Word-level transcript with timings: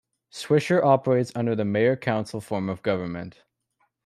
Swisher 0.31 0.83
operates 0.83 1.31
under 1.35 1.53
the 1.55 1.63
mayor-council 1.63 2.41
form 2.41 2.69
of 2.69 2.81
government. 2.81 3.43